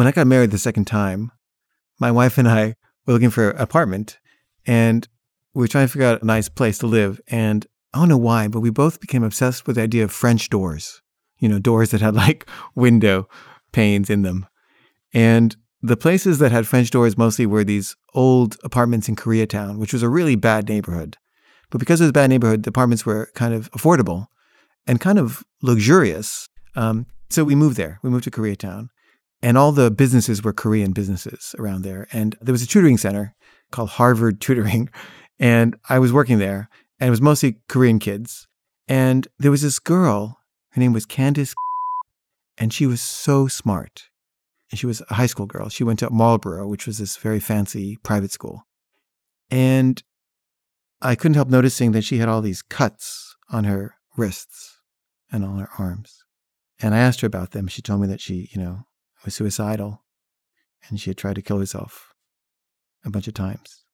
when 0.00 0.06
I 0.06 0.12
got 0.12 0.26
married 0.26 0.50
the 0.50 0.56
second 0.56 0.86
time, 0.86 1.30
my 1.98 2.10
wife 2.10 2.38
and 2.38 2.48
I 2.48 2.74
were 3.04 3.12
looking 3.12 3.28
for 3.28 3.50
an 3.50 3.58
apartment 3.58 4.18
and 4.66 5.06
we 5.52 5.60
were 5.60 5.68
trying 5.68 5.88
to 5.88 5.92
figure 5.92 6.08
out 6.08 6.22
a 6.22 6.24
nice 6.24 6.48
place 6.48 6.78
to 6.78 6.86
live. 6.86 7.20
And 7.28 7.66
I 7.92 7.98
don't 7.98 8.08
know 8.08 8.16
why, 8.16 8.48
but 8.48 8.60
we 8.60 8.70
both 8.70 8.98
became 8.98 9.22
obsessed 9.22 9.66
with 9.66 9.76
the 9.76 9.82
idea 9.82 10.02
of 10.02 10.10
French 10.10 10.48
doors, 10.48 11.02
you 11.38 11.50
know, 11.50 11.58
doors 11.58 11.90
that 11.90 12.00
had 12.00 12.14
like 12.14 12.48
window 12.74 13.28
panes 13.72 14.08
in 14.08 14.22
them. 14.22 14.46
And 15.12 15.54
the 15.82 15.98
places 15.98 16.38
that 16.38 16.50
had 16.50 16.66
French 16.66 16.90
doors 16.90 17.18
mostly 17.18 17.44
were 17.44 17.62
these 17.62 17.94
old 18.14 18.56
apartments 18.64 19.06
in 19.06 19.16
Koreatown, 19.16 19.76
which 19.76 19.92
was 19.92 20.02
a 20.02 20.08
really 20.08 20.34
bad 20.34 20.66
neighborhood. 20.66 21.18
But 21.68 21.76
because 21.76 22.00
it 22.00 22.04
was 22.04 22.08
a 22.08 22.14
bad 22.14 22.30
neighborhood, 22.30 22.62
the 22.62 22.70
apartments 22.70 23.04
were 23.04 23.30
kind 23.34 23.52
of 23.52 23.70
affordable 23.72 24.28
and 24.86 24.98
kind 24.98 25.18
of 25.18 25.44
luxurious. 25.60 26.48
Um, 26.74 27.04
so 27.28 27.44
we 27.44 27.54
moved 27.54 27.76
there. 27.76 27.98
We 28.02 28.08
moved 28.08 28.24
to 28.24 28.30
Koreatown. 28.30 28.88
And 29.42 29.56
all 29.56 29.72
the 29.72 29.90
businesses 29.90 30.42
were 30.42 30.52
Korean 30.52 30.92
businesses 30.92 31.54
around 31.58 31.82
there. 31.82 32.06
And 32.12 32.36
there 32.40 32.52
was 32.52 32.62
a 32.62 32.66
tutoring 32.66 32.98
center 32.98 33.34
called 33.70 33.90
Harvard 33.90 34.40
Tutoring. 34.40 34.90
And 35.42 35.74
I 35.88 35.98
was 35.98 36.12
working 36.12 36.38
there, 36.38 36.68
and 36.98 37.08
it 37.08 37.10
was 37.10 37.22
mostly 37.22 37.56
Korean 37.66 37.98
kids. 37.98 38.46
And 38.86 39.26
there 39.38 39.50
was 39.50 39.62
this 39.62 39.78
girl, 39.78 40.38
her 40.72 40.80
name 40.82 40.92
was 40.92 41.06
Candace, 41.06 41.54
and 42.58 42.74
she 42.74 42.84
was 42.84 43.00
so 43.00 43.48
smart. 43.48 44.10
And 44.70 44.78
she 44.78 44.84
was 44.84 45.00
a 45.08 45.14
high 45.14 45.24
school 45.24 45.46
girl. 45.46 45.70
She 45.70 45.82
went 45.82 45.98
to 46.00 46.10
Marlborough, 46.10 46.68
which 46.68 46.86
was 46.86 46.98
this 46.98 47.16
very 47.16 47.40
fancy 47.40 47.96
private 48.02 48.32
school. 48.32 48.66
And 49.50 50.02
I 51.00 51.14
couldn't 51.14 51.36
help 51.36 51.48
noticing 51.48 51.92
that 51.92 52.04
she 52.04 52.18
had 52.18 52.28
all 52.28 52.42
these 52.42 52.60
cuts 52.60 53.34
on 53.50 53.64
her 53.64 53.94
wrists 54.18 54.78
and 55.32 55.42
on 55.42 55.58
her 55.58 55.70
arms. 55.78 56.24
And 56.80 56.94
I 56.94 56.98
asked 56.98 57.22
her 57.22 57.26
about 57.26 57.52
them. 57.52 57.66
She 57.66 57.80
told 57.80 58.02
me 58.02 58.06
that 58.08 58.20
she, 58.20 58.50
you 58.52 58.60
know, 58.60 58.84
was 59.24 59.34
suicidal 59.34 60.02
and 60.88 61.00
she 61.00 61.10
had 61.10 61.18
tried 61.18 61.36
to 61.36 61.42
kill 61.42 61.58
herself 61.58 62.14
a 63.04 63.10
bunch 63.10 63.28
of 63.28 63.34
times. 63.34 63.84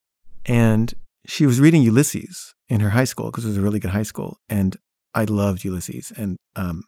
And 0.45 0.93
she 1.25 1.45
was 1.45 1.59
reading 1.59 1.81
Ulysses 1.81 2.55
in 2.69 2.79
her 2.79 2.91
high 2.91 3.03
school 3.03 3.27
because 3.27 3.45
it 3.45 3.49
was 3.49 3.57
a 3.57 3.61
really 3.61 3.79
good 3.79 3.91
high 3.91 4.03
school. 4.03 4.37
And 4.47 4.77
I 5.13 5.25
loved 5.25 5.63
Ulysses. 5.63 6.11
And 6.15 6.37
um, 6.55 6.83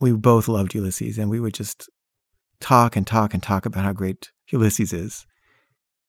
we 0.00 0.12
both 0.12 0.48
loved 0.48 0.74
Ulysses. 0.74 1.18
And 1.18 1.30
we 1.30 1.40
would 1.40 1.54
just 1.54 1.88
talk 2.60 2.96
and 2.96 3.06
talk 3.06 3.34
and 3.34 3.42
talk 3.42 3.66
about 3.66 3.84
how 3.84 3.92
great 3.92 4.30
Ulysses 4.50 4.92
is. 4.92 5.26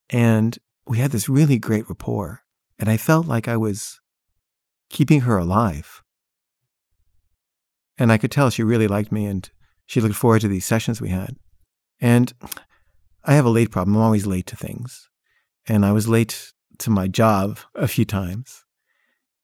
And 0.10 0.58
we 0.88 1.00
had 1.00 1.12
this 1.12 1.30
really 1.30 1.58
great 1.58 1.90
rapport. 1.90 2.42
And 2.78 2.90
I 2.90 2.98
felt 2.98 3.28
like 3.28 3.48
I 3.48 3.58
was 3.58 4.00
keeping 4.90 5.22
her 5.22 5.38
alive. 5.38 6.04
And 7.98 8.12
I 8.12 8.18
could 8.18 8.32
tell 8.32 8.50
she 8.50 8.64
really 8.64 8.88
liked 8.88 9.12
me 9.12 9.26
and 9.26 9.50
she 9.86 10.02
looked 10.02 10.16
forward 10.16 10.42
to 10.42 10.48
these 10.48 10.66
sessions 10.66 11.02
we 11.02 11.10
had. 11.10 11.36
And 12.00 12.34
I 13.24 13.34
have 13.34 13.46
a 13.46 13.50
late 13.50 13.72
problem. 13.72 13.96
I'm 13.96 14.04
always 14.04 14.26
late 14.26 14.48
to 14.48 14.56
things. 14.56 15.10
And 15.68 15.86
I 15.86 15.92
was 15.92 16.08
late 16.08 16.52
to 16.80 16.90
my 16.90 17.08
job 17.08 17.60
a 17.76 17.88
few 17.88 18.06
times. 18.06 18.64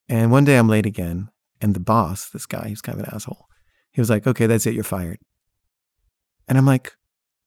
And 0.08 0.32
one 0.32 0.44
day 0.44 0.58
I'm 0.58 0.68
late 0.68 0.86
again. 0.86 1.30
And 1.62 1.74
the 1.74 1.80
boss, 1.80 2.30
this 2.30 2.46
guy, 2.46 2.70
he's 2.70 2.82
kind 2.82 3.00
of 3.00 3.06
an 3.06 3.14
asshole, 3.14 3.46
he 3.92 4.02
was 4.02 4.10
like, 4.10 4.26
okay, 4.26 4.48
that's 4.48 4.66
it, 4.66 4.74
you're 4.74 4.84
fired. 4.84 5.20
And 6.48 6.58
I'm 6.58 6.66
like, 6.66 6.94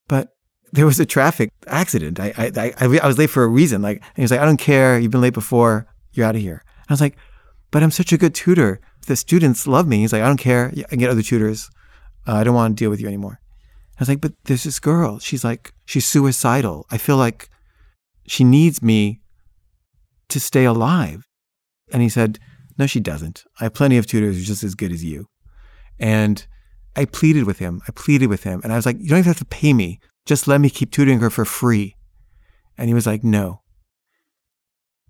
but 0.07 0.29
there 0.71 0.85
was 0.85 0.99
a 0.99 1.05
traffic 1.05 1.49
accident. 1.67 2.19
I, 2.19 2.33
I, 2.37 2.73
I, 2.79 2.99
I 3.03 3.07
was 3.07 3.17
late 3.17 3.29
for 3.29 3.43
a 3.43 3.47
reason. 3.47 3.81
Like, 3.81 3.97
and 3.97 4.15
he 4.15 4.21
was 4.21 4.31
like, 4.31 4.39
I 4.39 4.45
don't 4.45 4.57
care. 4.57 4.97
You've 4.99 5.11
been 5.11 5.21
late 5.21 5.33
before. 5.33 5.87
You're 6.13 6.25
out 6.25 6.35
of 6.35 6.41
here. 6.41 6.63
I 6.89 6.93
was 6.93 7.01
like, 7.01 7.17
but 7.71 7.83
I'm 7.83 7.91
such 7.91 8.13
a 8.13 8.17
good 8.17 8.33
tutor. 8.33 8.79
The 9.07 9.15
students 9.15 9.67
love 9.67 9.87
me. 9.87 9.99
He's 9.99 10.13
like, 10.13 10.21
I 10.21 10.27
don't 10.27 10.37
care. 10.37 10.71
I 10.91 10.95
get 10.95 11.09
other 11.09 11.21
tutors. 11.21 11.69
Uh, 12.27 12.33
I 12.33 12.43
don't 12.43 12.55
want 12.55 12.77
to 12.77 12.81
deal 12.81 12.89
with 12.89 13.01
you 13.01 13.07
anymore. 13.07 13.39
I 13.97 14.01
was 14.01 14.09
like, 14.09 14.21
but 14.21 14.33
there's 14.45 14.63
this 14.63 14.79
girl. 14.79 15.19
She's 15.19 15.43
like, 15.43 15.73
she's 15.85 16.05
suicidal. 16.05 16.85
I 16.89 16.97
feel 16.97 17.17
like 17.17 17.49
she 18.27 18.43
needs 18.43 18.81
me 18.81 19.21
to 20.29 20.39
stay 20.39 20.65
alive. 20.65 21.27
And 21.91 22.01
he 22.01 22.09
said, 22.09 22.39
no, 22.77 22.87
she 22.87 22.99
doesn't. 22.99 23.43
I 23.59 23.65
have 23.65 23.73
plenty 23.73 23.97
of 23.97 24.07
tutors 24.07 24.43
just 24.45 24.63
as 24.63 24.75
good 24.75 24.91
as 24.91 25.03
you. 25.03 25.27
And 25.99 26.45
I 26.95 27.05
pleaded 27.05 27.45
with 27.45 27.59
him. 27.59 27.81
I 27.87 27.91
pleaded 27.91 28.27
with 28.27 28.43
him. 28.43 28.61
And 28.63 28.73
I 28.73 28.75
was 28.75 28.85
like, 28.85 28.97
you 28.99 29.09
don't 29.09 29.19
even 29.19 29.29
have 29.29 29.37
to 29.37 29.45
pay 29.45 29.73
me. 29.73 29.99
Just 30.25 30.47
let 30.47 30.61
me 30.61 30.69
keep 30.69 30.91
tutoring 30.91 31.19
her 31.19 31.29
for 31.29 31.45
free. 31.45 31.95
And 32.77 32.87
he 32.87 32.93
was 32.93 33.05
like, 33.05 33.23
no. 33.23 33.61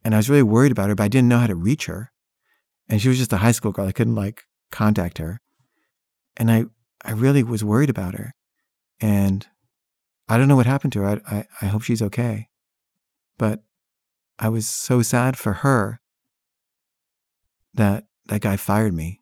And 0.03 0.13
I 0.13 0.17
was 0.17 0.29
really 0.29 0.43
worried 0.43 0.71
about 0.71 0.89
her, 0.89 0.95
but 0.95 1.03
I 1.03 1.07
didn't 1.07 1.29
know 1.29 1.39
how 1.39 1.47
to 1.47 1.55
reach 1.55 1.85
her. 1.85 2.11
And 2.89 3.01
she 3.01 3.07
was 3.07 3.17
just 3.17 3.31
a 3.31 3.37
high 3.37 3.53
school 3.53 3.71
girl. 3.71 3.87
I 3.87 3.93
couldn't 3.93 4.15
like 4.15 4.43
contact 4.71 5.19
her. 5.19 5.39
And 6.35 6.51
I, 6.51 6.65
I 7.03 7.11
really 7.11 7.43
was 7.43 7.63
worried 7.63 7.89
about 7.89 8.15
her. 8.15 8.33
And 8.99 9.45
I 10.27 10.37
don't 10.37 10.47
know 10.47 10.55
what 10.55 10.65
happened 10.65 10.93
to 10.93 11.01
her. 11.01 11.21
I, 11.27 11.35
I, 11.35 11.47
I 11.61 11.65
hope 11.67 11.81
she's 11.81 12.01
okay. 12.01 12.47
But 13.37 13.63
I 14.39 14.49
was 14.49 14.67
so 14.67 15.01
sad 15.01 15.37
for 15.37 15.53
her 15.53 15.99
that 17.73 18.05
that 18.27 18.41
guy 18.41 18.55
fired 18.55 18.93
me. 18.93 19.19